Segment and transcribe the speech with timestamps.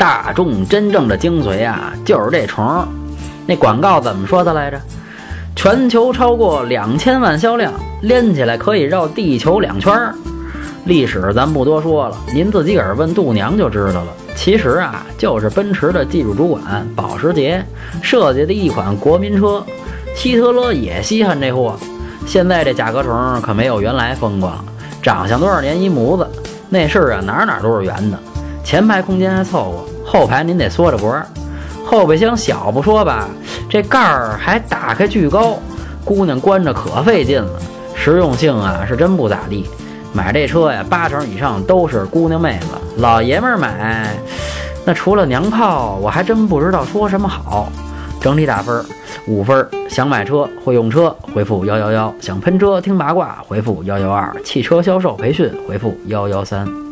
[0.00, 2.88] 大众真正的精髓啊，就是这虫。
[3.44, 4.80] 那广告怎么说的来着？
[5.54, 10.14] 全球超过两千万销量，连起来可以绕地球两圈儿。
[10.86, 14.06] 历史咱不多说了，您自己个儿问度娘就知道了。
[14.34, 16.62] 其实啊，就是奔驰的技术主管
[16.96, 17.62] 保时捷
[18.00, 19.62] 设计的一款国民车。
[20.16, 21.76] 希特勒也稀罕这货。
[22.26, 24.64] 现在这甲壳虫可没有原来风光，
[25.02, 26.26] 长相多少年一模子，
[26.70, 28.18] 内饰啊哪哪都是圆的，
[28.64, 31.20] 前排空间还凑合，后排您得缩着脖。
[31.84, 33.28] 后备箱小不说吧，
[33.68, 35.58] 这盖儿还打开巨高，
[36.04, 37.60] 姑娘关着可费劲了。
[37.94, 39.68] 实用性啊是真不咋地。
[40.12, 44.14] 买这车呀，八成以上都是姑娘妹子，老爷们儿买，
[44.84, 47.70] 那除了娘炮，我还真不知道说什么好。
[48.20, 48.84] 整体打分
[49.26, 49.66] 五分。
[49.88, 56.89] 想买车会用车，回复幺幺幺；想喷车听八卦，回复幺幺二；汽车销售培训，回复幺幺三。